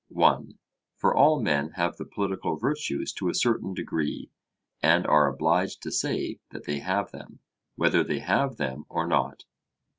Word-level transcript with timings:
(1) 0.07 0.57
For 0.95 1.15
all 1.15 1.39
men 1.43 1.73
have 1.75 1.97
the 1.97 2.05
political 2.05 2.55
virtues 2.55 3.13
to 3.13 3.29
a 3.29 3.35
certain 3.35 3.75
degree, 3.75 4.31
and 4.81 5.05
are 5.05 5.27
obliged 5.31 5.83
to 5.83 5.91
say 5.91 6.39
that 6.49 6.63
they 6.65 6.79
have 6.79 7.11
them, 7.11 7.37
whether 7.75 8.03
they 8.03 8.17
have 8.17 8.57
them 8.57 8.85
or 8.89 9.05
not. 9.05 9.43